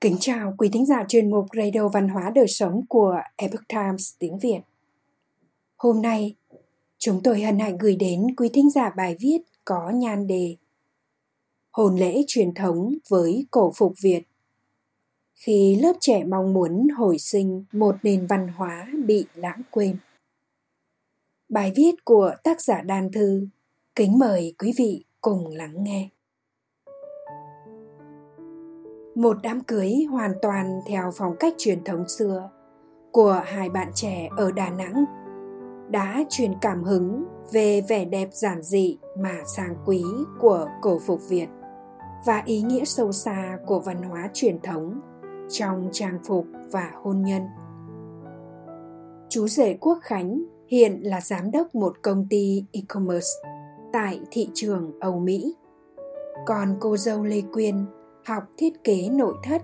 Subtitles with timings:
[0.00, 4.12] Kính chào quý thính giả chuyên mục Radio Văn hóa Đời Sống của Epoch Times
[4.18, 4.60] tiếng Việt.
[5.76, 6.34] Hôm nay,
[6.98, 10.56] chúng tôi hân hạnh gửi đến quý thính giả bài viết có nhan đề
[11.70, 14.22] Hồn lễ truyền thống với cổ phục Việt.
[15.34, 19.96] Khi lớp trẻ mong muốn hồi sinh một nền văn hóa bị lãng quên.
[21.48, 23.46] Bài viết của tác giả Đan Thư,
[23.94, 26.08] kính mời quý vị cùng lắng nghe
[29.18, 32.50] một đám cưới hoàn toàn theo phong cách truyền thống xưa
[33.12, 35.04] của hai bạn trẻ ở Đà Nẵng
[35.90, 40.04] đã truyền cảm hứng về vẻ đẹp giản dị mà sang quý
[40.40, 41.46] của cổ phục Việt
[42.26, 45.00] và ý nghĩa sâu xa của văn hóa truyền thống
[45.50, 47.42] trong trang phục và hôn nhân.
[49.28, 53.28] Chú rể Quốc Khánh hiện là giám đốc một công ty e-commerce
[53.92, 55.54] tại thị trường Âu Mỹ.
[56.46, 57.86] Còn cô dâu Lê Quyên
[58.28, 59.62] học thiết kế nội thất,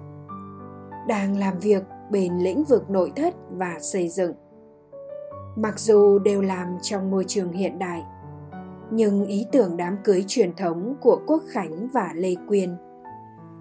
[1.09, 4.33] đang làm việc bên lĩnh vực nội thất và xây dựng.
[5.57, 8.03] Mặc dù đều làm trong môi trường hiện đại,
[8.91, 12.77] nhưng ý tưởng đám cưới truyền thống của quốc khánh và lê quyên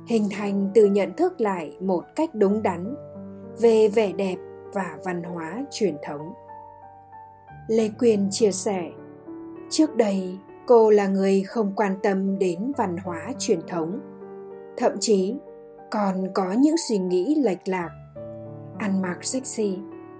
[0.07, 2.95] hình thành từ nhận thức lại một cách đúng đắn
[3.61, 4.35] về vẻ đẹp
[4.73, 6.33] và văn hóa truyền thống.
[7.67, 8.91] Lê quyên chia sẻ,
[9.69, 13.99] trước đây, cô là người không quan tâm đến văn hóa truyền thống
[14.77, 15.35] thậm chí,
[15.91, 17.89] còn có những suy nghĩ lệch lạc.
[18.79, 19.77] Ăn mặc sexy,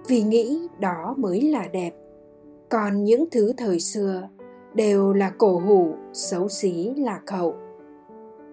[0.08, 1.94] vì nghĩ đó mới là đẹp.
[2.68, 4.28] Còn những thứ thời xưa
[4.74, 7.54] đều là cổ hủ, xấu xí, lạc hậu.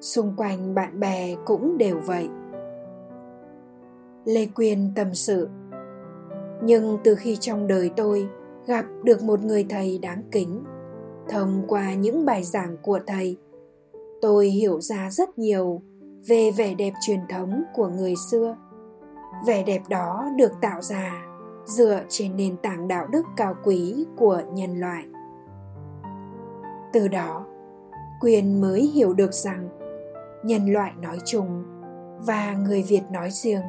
[0.02, 2.30] Xung quanh bạn bè cũng đều vậy.
[4.26, 5.50] Lê quyên tâm sự,
[6.64, 8.28] nhưng từ khi trong đời tôi
[8.68, 10.64] gặp được một người thầy đáng kính,
[11.30, 13.38] thông qua những bài giảng của thầy,
[14.22, 15.82] tôi hiểu ra rất nhiều
[16.28, 18.56] về vẻ đẹp truyền thống của người xưa.
[19.48, 21.12] Vẻ đẹp đó được tạo ra
[21.66, 25.06] dựa trên nền tảng đạo đức cao quý của nhân loại.
[26.94, 27.46] Từ đó
[28.22, 29.70] quyền mới hiểu được rằng
[30.44, 31.64] nhân loại nói chung
[32.26, 33.62] và người việt nói riêng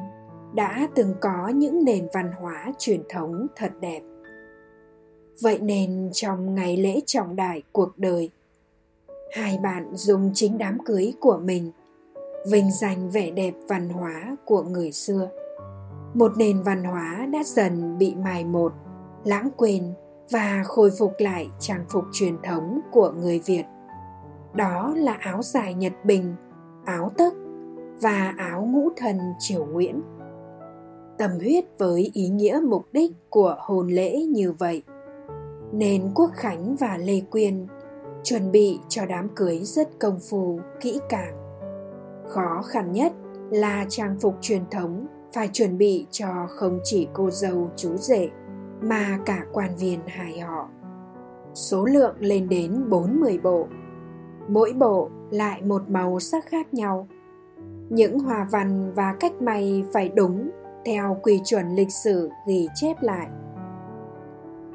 [0.53, 4.01] đã từng có những nền văn hóa truyền thống thật đẹp.
[5.41, 8.29] Vậy nên trong ngày lễ trọng đại cuộc đời,
[9.31, 11.71] hai bạn dùng chính đám cưới của mình
[12.51, 15.29] vinh danh vẻ đẹp văn hóa của người xưa.
[16.13, 18.73] Một nền văn hóa đã dần bị mài một,
[19.23, 19.93] lãng quên
[20.31, 23.63] và khôi phục lại trang phục truyền thống của người việt.
[24.53, 26.35] Đó là áo dài nhật bình,
[26.85, 27.33] áo tấc
[28.01, 30.01] và áo ngũ thần triều nguyễn.
[31.17, 34.83] Tâm huyết với ý nghĩa mục đích của hôn lễ như vậy,
[35.71, 37.67] nên quốc khánh và lê quyên
[38.23, 41.42] chuẩn bị cho đám cưới rất công phu, kỹ càng
[42.27, 43.13] khó khăn nhất
[43.51, 48.29] là trang phục truyền thống phải chuẩn bị cho không chỉ cô dâu chú rể
[48.81, 50.69] mà cả quan viên hai họ.
[51.53, 53.67] Số lượng lên đến 40 bộ.
[54.47, 57.07] Mỗi bộ lại một màu sắc khác nhau.
[57.89, 60.49] Những hòa văn và cách may phải đúng
[60.85, 63.27] theo quy chuẩn lịch sử ghi chép lại.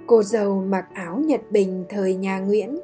[0.06, 2.78] Cô dâu mặc áo Nhật Bình thời nhà Nguyễn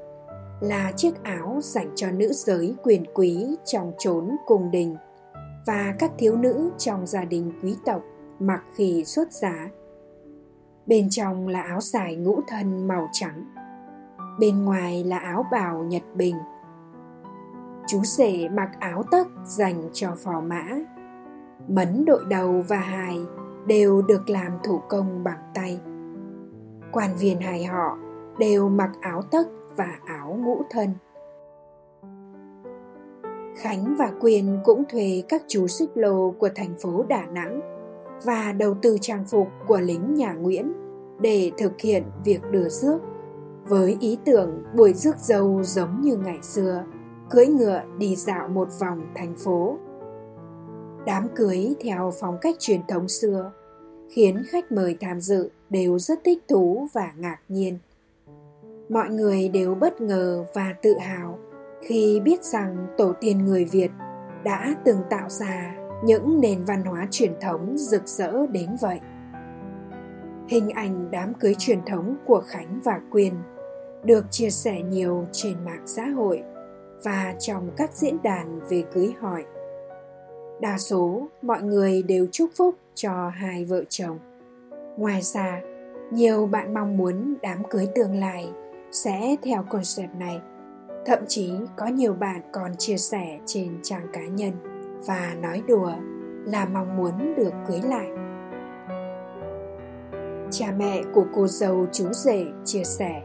[0.64, 4.96] là chiếc áo dành cho nữ giới quyền quý trong chốn cung đình
[5.66, 8.02] và các thiếu nữ trong gia đình quý tộc
[8.38, 9.68] mặc khi xuất giá.
[10.86, 13.44] Bên trong là áo dài ngũ thân màu trắng,
[14.40, 16.36] bên ngoài là áo bào nhật bình.
[17.88, 20.64] Chú rể mặc áo tất dành cho phò mã.
[21.68, 23.18] Mấn đội đầu và hài
[23.66, 25.80] đều được làm thủ công bằng tay.
[26.92, 27.98] Quan viên hài họ
[28.38, 30.94] đều mặc áo tất và áo ngũ thân.
[33.56, 37.60] Khánh và Quyền cũng thuê các chú xích lô của thành phố Đà Nẵng
[38.24, 40.72] và đầu tư trang phục của lính nhà Nguyễn
[41.20, 42.98] để thực hiện việc đưa rước
[43.68, 46.84] với ý tưởng buổi rước dâu giống như ngày xưa,
[47.30, 49.78] cưỡi ngựa đi dạo một vòng thành phố.
[51.06, 53.52] Đám cưới theo phong cách truyền thống xưa
[54.10, 57.78] khiến khách mời tham dự đều rất thích thú và ngạc nhiên
[58.88, 61.38] mọi người đều bất ngờ và tự hào
[61.80, 63.90] khi biết rằng tổ tiên người việt
[64.44, 69.00] đã từng tạo ra những nền văn hóa truyền thống rực rỡ đến vậy.
[70.48, 73.34] Hình ảnh đám cưới truyền thống của khánh và quyên
[74.04, 76.42] được chia sẻ nhiều trên mạng xã hội
[77.04, 79.44] và trong các diễn đàn về cưới hỏi.
[80.60, 84.18] Đa số mọi người đều chúc phúc cho hai vợ chồng.
[84.96, 85.60] Ngoài ra,
[86.12, 88.52] nhiều bạn mong muốn đám cưới tương lai
[88.94, 90.40] sẽ theo concept này.
[91.06, 94.52] Thậm chí có nhiều bạn còn chia sẻ trên trang cá nhân
[95.06, 95.92] và nói đùa
[96.44, 98.08] là mong muốn được cưới lại.
[100.50, 103.22] Cha mẹ của cô dâu chú rể chia sẻ,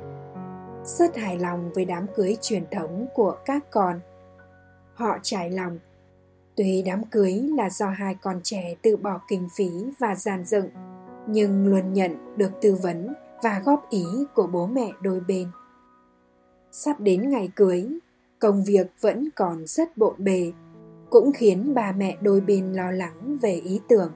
[0.85, 3.99] rất hài lòng với đám cưới truyền thống của các con.
[4.93, 5.79] Họ trải lòng,
[6.55, 9.69] tuy đám cưới là do hai con trẻ tự bỏ kinh phí
[9.99, 10.69] và giàn dựng,
[11.27, 13.13] nhưng luôn nhận được tư vấn
[13.43, 14.05] và góp ý
[14.35, 15.47] của bố mẹ đôi bên
[16.71, 17.87] sắp đến ngày cưới,
[18.39, 20.51] công việc vẫn còn rất bộn bề,
[21.09, 24.11] cũng khiến bà mẹ đôi bên lo lắng về ý tưởng.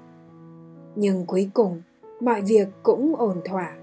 [0.96, 1.82] Nhưng cuối cùng,
[2.22, 3.74] mọi việc cũng ổn thỏa.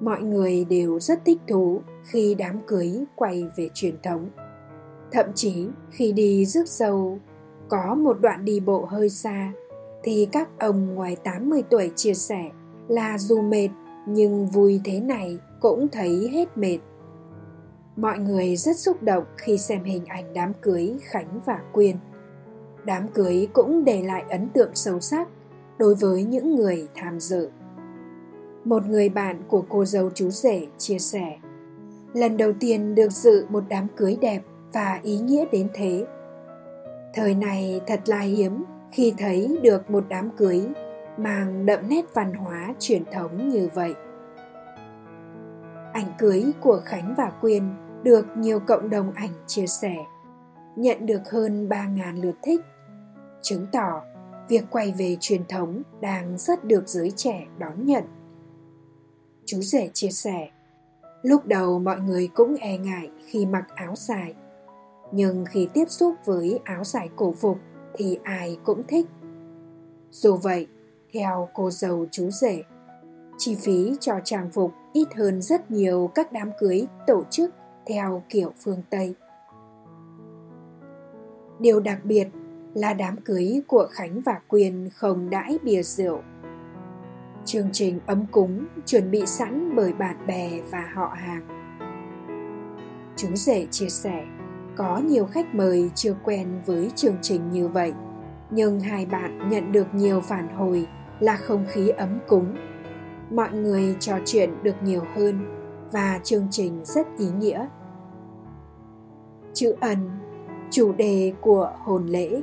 [0.00, 4.28] Mọi người đều rất thích thú khi đám cưới quay về truyền thống.
[5.12, 7.18] Thậm chí khi đi rước dâu,
[7.68, 9.52] có một đoạn đi bộ hơi xa,
[10.02, 12.50] thì các ông ngoài 80 tuổi chia sẻ
[12.88, 13.68] là dù mệt,
[14.06, 16.78] nhưng vui thế này cũng thấy hết mệt.
[17.96, 21.96] Mọi người rất xúc động khi xem hình ảnh đám cưới Khánh và Quyên.
[22.84, 25.28] Đám cưới cũng để lại ấn tượng sâu sắc
[25.78, 27.50] đối với những người tham dự.
[28.64, 31.38] Một người bạn của cô dâu chú rể chia sẻ,
[32.14, 34.40] Lần đầu tiên được dự một đám cưới đẹp
[34.72, 36.06] và ý nghĩa đến thế.
[37.14, 40.66] Thời này thật là hiếm khi thấy được một đám cưới
[41.16, 43.94] mang đậm nét văn hóa truyền thống như vậy.
[45.92, 49.96] Ảnh cưới của Khánh và Quyên được nhiều cộng đồng ảnh chia sẻ,
[50.76, 52.60] nhận được hơn 3.000 lượt thích,
[53.42, 54.02] chứng tỏ
[54.48, 58.04] việc quay về truyền thống đang rất được giới trẻ đón nhận.
[59.44, 60.50] Chú rể chia sẻ,
[61.22, 64.34] lúc đầu mọi người cũng e ngại khi mặc áo dài,
[65.12, 67.58] nhưng khi tiếp xúc với áo dài cổ phục
[67.94, 69.06] thì ai cũng thích.
[70.10, 70.66] Dù vậy,
[71.12, 72.62] theo cô dâu chú rể,
[73.44, 77.54] chi phí cho trang phục ít hơn rất nhiều các đám cưới tổ chức
[77.86, 79.14] theo kiểu phương Tây.
[81.60, 82.28] Điều đặc biệt
[82.74, 86.22] là đám cưới của Khánh và Quyên không đãi bia rượu.
[87.44, 91.42] Chương trình ấm cúng chuẩn bị sẵn bởi bạn bè và họ hàng.
[93.16, 94.24] Chú rể chia sẻ,
[94.76, 97.92] có nhiều khách mời chưa quen với chương trình như vậy,
[98.50, 100.86] nhưng hai bạn nhận được nhiều phản hồi
[101.20, 102.56] là không khí ấm cúng.
[103.34, 105.40] Mọi người trò chuyện được nhiều hơn
[105.92, 107.66] và chương trình rất ý nghĩa.
[109.52, 109.98] Chữ ân,
[110.70, 112.42] chủ đề của hồn lễ.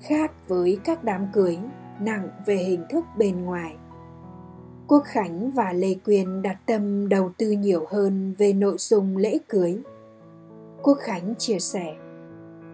[0.00, 1.58] Khác với các đám cưới
[2.00, 3.76] nặng về hình thức bên ngoài.
[4.88, 9.38] Quốc Khánh và Lê Quyên đặt tâm đầu tư nhiều hơn về nội dung lễ
[9.48, 9.78] cưới.
[10.82, 11.94] Quốc Khánh chia sẻ,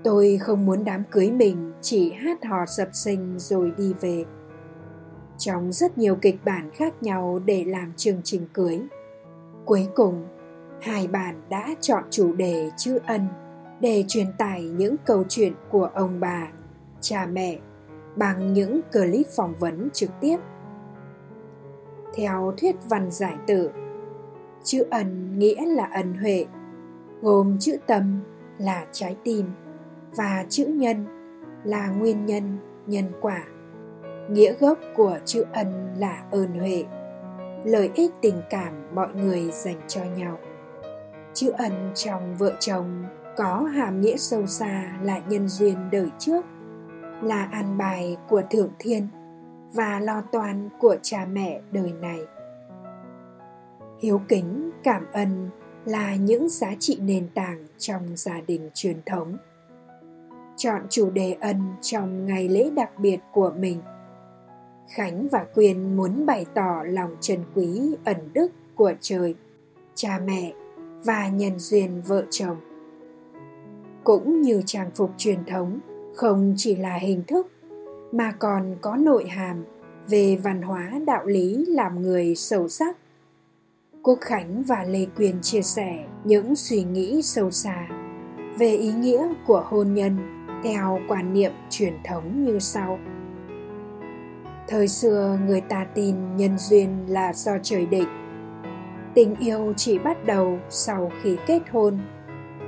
[0.05, 4.25] tôi không muốn đám cưới mình chỉ hát hò sập sinh rồi đi về
[5.41, 8.81] trong rất nhiều kịch bản khác nhau để làm chương trình cưới.
[9.65, 10.27] Cuối cùng,
[10.81, 13.27] hai bạn đã chọn chủ đề chữ ân
[13.81, 16.49] để truyền tải những câu chuyện của ông bà,
[17.01, 17.59] cha mẹ
[18.17, 20.37] bằng những clip phỏng vấn trực tiếp.
[22.15, 23.71] Theo thuyết văn giải tự
[24.65, 26.47] chữ ân nghĩa là ân huệ,
[27.23, 28.21] gồm chữ tâm
[28.59, 29.47] là trái tim
[30.17, 31.07] và chữ nhân
[31.65, 33.45] là nguyên nhân nhân quả
[34.29, 36.85] nghĩa gốc của chữ ân là ơn huệ,
[37.65, 40.39] lợi ích tình cảm mọi người dành cho nhau.
[41.35, 43.05] Chữ ân trong vợ chồng
[43.37, 46.45] có hàm nghĩa sâu xa là nhân duyên đời trước,
[47.23, 49.09] là an bài của thượng thiên
[49.73, 52.21] và lo toan của cha mẹ đời này.
[54.00, 55.49] Hiếu kính, cảm ơn
[55.85, 59.37] là những giá trị nền tảng trong gia đình truyền thống.
[60.57, 63.81] Chọn chủ đề ân trong ngày lễ đặc biệt của mình.
[64.90, 69.35] Khánh và Quyên muốn bày tỏ lòng trân quý ẩn đức của trời,
[69.94, 70.52] cha mẹ
[71.04, 72.56] và nhân duyên vợ chồng.
[74.04, 75.78] Cũng như trang phục truyền thống
[76.14, 77.47] không chỉ là hình thức
[78.12, 79.64] mà còn có nội hàm
[80.09, 82.97] về văn hóa đạo lý làm người sâu sắc.
[84.02, 87.88] Quốc Khánh và Lê Quyên chia sẻ những suy nghĩ sâu xa
[88.59, 90.16] về ý nghĩa của hôn nhân
[90.64, 92.99] theo quan niệm truyền thống như sau
[94.71, 98.09] thời xưa người ta tin nhân duyên là do trời định.
[99.15, 101.99] Tình yêu chỉ bắt đầu sau khi kết hôn.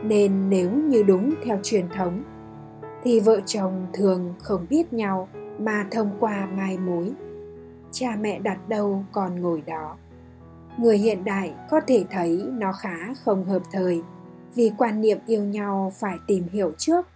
[0.05, 2.23] Nên nếu như đúng theo truyền thống,
[3.05, 5.29] thì vợ chồng thường không biết nhau
[5.59, 7.13] mà thông qua mai mối.
[7.93, 9.97] Cha mẹ đặt đâu còn ngồi đó.
[10.79, 14.03] Người hiện đại có thể thấy nó khá không hợp thời,
[14.55, 17.07] vì quan niệm yêu nhau phải tìm hiểu trước,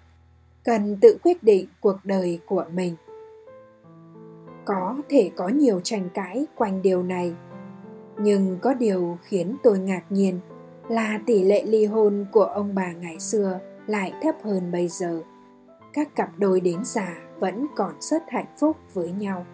[0.65, 2.97] cần tự quyết định cuộc đời của mình
[4.67, 7.35] có thể có nhiều tranh cãi quanh điều này.
[8.19, 10.41] Nhưng có điều khiến tôi ngạc nhiên
[10.89, 15.23] là tỷ lệ ly hôn của ông bà ngày xưa lại thấp hơn bây giờ.
[15.93, 19.47] Các cặp đôi đến già vẫn còn rất hạnh phúc với nhau.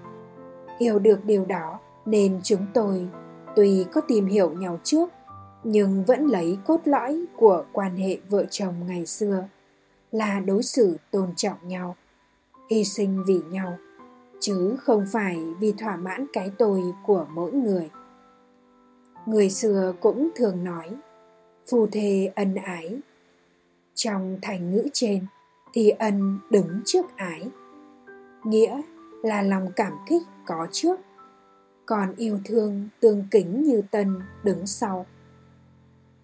[0.80, 3.08] Hiểu được điều đó nên chúng tôi,
[3.56, 5.10] tuy có tìm hiểu nhau trước,
[5.64, 9.44] nhưng vẫn lấy cốt lõi của quan hệ vợ chồng ngày xưa
[10.12, 11.96] là đối xử tôn trọng nhau,
[12.70, 13.76] hy sinh vì nhau
[14.42, 17.90] chứ không phải vì thỏa mãn cái tôi của mỗi người.
[19.26, 20.90] Người xưa cũng thường nói
[21.70, 22.98] phù thê ân ái.
[23.94, 25.26] Trong thành ngữ trên
[25.72, 27.48] thì ân đứng trước ái,
[28.44, 28.82] nghĩa
[29.22, 31.00] là lòng cảm kích có trước,
[31.86, 35.06] còn yêu thương tương kính như tân đứng sau.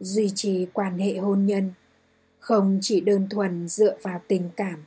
[0.01, 1.73] Duy trì quan hệ hôn nhân
[2.39, 4.85] không chỉ đơn thuần dựa vào tình cảm,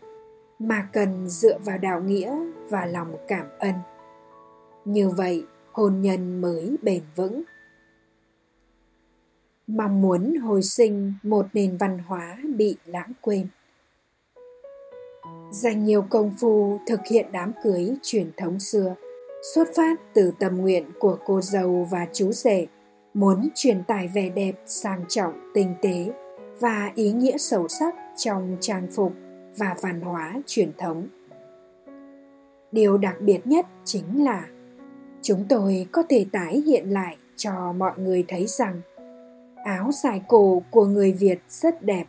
[0.59, 2.35] mà cần dựa vào đạo nghĩa
[2.71, 3.73] và lòng cảm ơn.
[4.85, 7.43] Như vậy, hôn nhân mới bền vững.
[9.67, 13.47] Mong muốn hồi sinh một nền văn hóa bị lãng quên.
[15.51, 18.95] Dành nhiều công phu thực hiện đám cưới truyền thống xưa,
[19.53, 22.67] xuất phát từ tâm nguyện của cô dâu và chú rể,
[23.13, 26.13] muốn truyền tải vẻ đẹp sang trọng tinh tế
[26.59, 29.13] và ý nghĩa sâu sắc trong trang phục
[29.57, 31.07] và văn hóa truyền thống
[32.71, 34.47] điều đặc biệt nhất chính là
[35.21, 38.81] chúng tôi có thể tái hiện lại cho mọi người thấy rằng
[39.63, 42.05] áo dài cổ của người việt rất đẹp,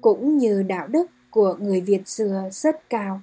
[0.00, 3.20] cũng như đạo đức của người việt xưa rất cao,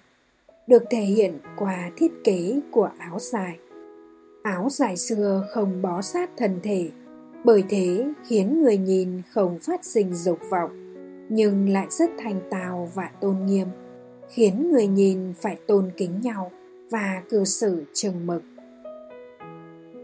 [0.68, 3.58] được thể hiện qua thiết kế của áo dài.
[4.44, 6.90] Áo dài xưa không bó sát thân thể,
[7.46, 10.72] bởi thế khiến người nhìn không phát sinh dục vọng,
[11.30, 13.68] nhưng lại rất thành tào và tôn nghiêm,
[14.30, 16.52] khiến người nhìn phải tôn kính nhau
[16.92, 18.44] và cư xử chừng mực.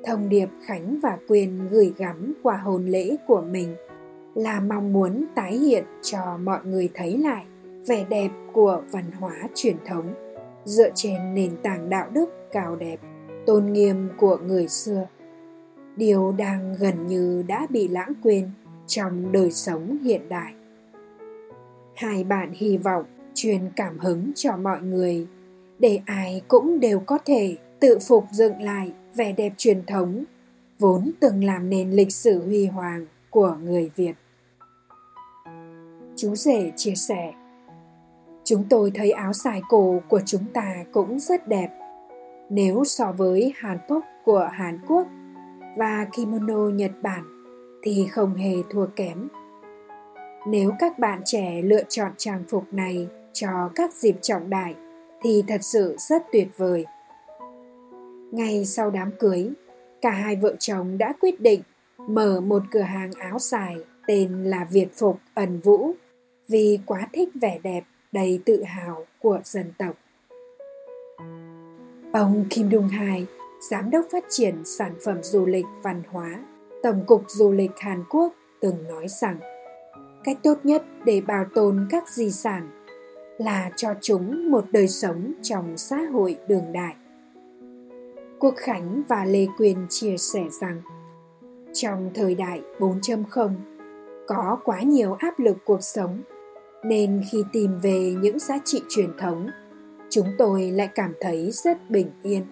[0.05, 3.75] Thông điệp khánh và quyền gửi gắm qua hôn lễ của mình
[4.35, 7.45] là mong muốn tái hiện cho mọi người thấy lại
[7.87, 10.13] vẻ đẹp của văn hóa truyền thống
[10.65, 12.97] dựa trên nền tảng đạo đức cao đẹp,
[13.45, 15.07] tôn nghiêm của người xưa.
[15.95, 18.49] Điều đang gần như đã bị lãng quên
[18.87, 20.53] trong đời sống hiện đại.
[21.95, 23.03] Hai bạn hy vọng
[23.33, 25.27] truyền cảm hứng cho mọi người
[25.79, 30.23] để ai cũng đều có thể tự phục dựng lại vẻ đẹp truyền thống,
[30.79, 34.13] vốn từng làm nên lịch sử huy hoàng của người việt.
[36.15, 37.33] Chú rể chia sẻ,
[38.43, 41.69] chúng tôi thấy áo dài cổ của chúng ta cũng rất đẹp.
[42.49, 45.07] Nếu so với hanbok của hàn quốc
[45.77, 47.23] và kimono nhật bản
[47.83, 49.27] thì không hề thua kém.
[50.47, 54.75] Nếu các bạn trẻ lựa chọn trang phục này cho các dịp trọng đại
[55.21, 56.85] thì thật sự rất tuyệt vời.
[58.31, 59.49] Ngay sau đám cưới,
[60.01, 61.61] cả hai vợ chồng đã quyết định
[61.97, 63.75] mở một cửa hàng áo dài
[64.07, 65.91] tên là việt phục ẩn vũ
[66.47, 69.95] vì quá thích vẻ đẹp đầy tự hào của dân tộc.
[72.13, 73.25] Ông kim Dung hai,
[73.69, 76.39] giám đốc phát triển sản phẩm du lịch văn hóa,
[76.83, 79.37] tổng cục du lịch hàn quốc từng nói rằng,
[80.23, 82.69] cách tốt nhất để bảo tồn các di sản
[83.37, 86.95] là cho chúng một đời sống trong xã hội đường đại.
[88.39, 90.81] Quốc Khánh và Lê Quyền chia sẻ rằng,
[91.73, 93.49] trong thời đại 4.0
[94.27, 96.21] có quá nhiều áp lực cuộc sống,
[96.83, 99.49] nên khi tìm về những giá trị truyền thống,
[100.09, 102.45] chúng tôi lại cảm thấy rất bình yên.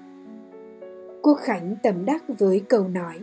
[1.21, 3.19] Quốc khánh tầm đắc với câu nói,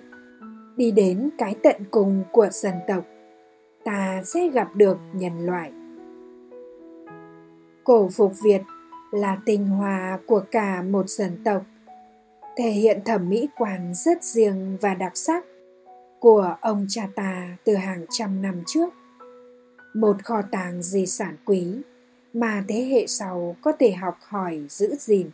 [0.76, 3.04] đi đến cái tận cùng của dân tộc,
[3.85, 5.73] ta sẽ gặp được nhân loại
[7.85, 8.62] cổ phục việt
[9.11, 11.62] là tinh hoa của cả một dân tộc,
[12.57, 15.45] thể hiện thẩm mỹ quan rất riêng và đặc sắc
[16.21, 18.89] của ông cha ta từ hàng trăm năm trước.
[19.95, 21.77] Một kho tàng di sản quý
[22.33, 25.31] mà thế hệ sau có thể học hỏi giữ gìn.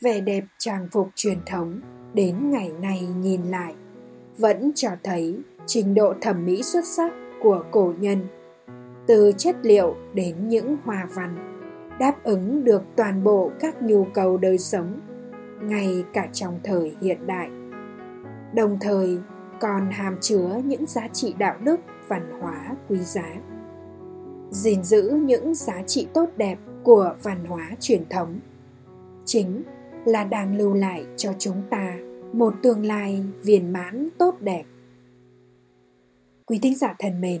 [0.00, 1.80] Vẻ đẹp trang phục truyền thống
[2.14, 3.74] đến ngày nay nhìn lại
[4.38, 8.18] vẫn cho thấy trình độ thẩm mỹ xuất sắc của cổ nhân
[9.06, 11.58] từ chất liệu đến những hòa văn,
[11.98, 15.00] đáp ứng được toàn bộ các nhu cầu đời sống,
[15.62, 17.50] ngay cả trong thời hiện đại.
[18.54, 19.18] Đồng thời,
[19.60, 23.34] còn hàm chứa những giá trị đạo đức, văn hóa quý giá.
[24.50, 28.40] Gìn giữ những giá trị tốt đẹp của văn hóa truyền thống
[29.24, 29.62] chính
[30.04, 31.96] là đang lưu lại cho chúng ta
[32.32, 34.64] một tương lai viên mãn tốt đẹp.
[36.46, 37.40] Quý thính giả thân mến